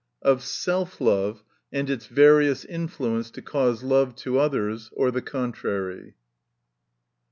[0.23, 6.15] Of Self Love, and its various Influence, to cause Love to others, or the contrary.